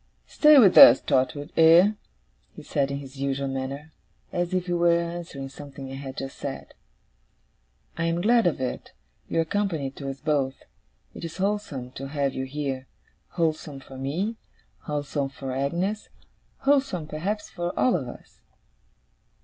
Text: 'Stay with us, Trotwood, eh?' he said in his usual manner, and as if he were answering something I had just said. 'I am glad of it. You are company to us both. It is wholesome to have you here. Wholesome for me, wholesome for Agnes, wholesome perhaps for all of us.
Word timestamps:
'Stay 0.25 0.57
with 0.57 0.75
us, 0.79 0.99
Trotwood, 0.99 1.51
eh?' 1.55 1.91
he 2.55 2.63
said 2.63 2.89
in 2.89 2.97
his 2.97 3.17
usual 3.21 3.47
manner, 3.47 3.91
and 4.31 4.41
as 4.41 4.51
if 4.51 4.65
he 4.65 4.73
were 4.73 4.99
answering 4.99 5.47
something 5.47 5.91
I 5.91 5.93
had 5.93 6.17
just 6.17 6.39
said. 6.39 6.73
'I 7.99 8.05
am 8.05 8.21
glad 8.21 8.47
of 8.47 8.59
it. 8.59 8.93
You 9.29 9.41
are 9.41 9.45
company 9.45 9.91
to 9.91 10.09
us 10.09 10.19
both. 10.19 10.63
It 11.13 11.23
is 11.23 11.37
wholesome 11.37 11.91
to 11.91 12.07
have 12.07 12.33
you 12.33 12.45
here. 12.45 12.87
Wholesome 13.33 13.79
for 13.81 13.95
me, 13.95 14.37
wholesome 14.85 15.29
for 15.29 15.51
Agnes, 15.51 16.09
wholesome 16.61 17.05
perhaps 17.05 17.51
for 17.51 17.71
all 17.77 17.95
of 17.95 18.07
us. 18.07 18.41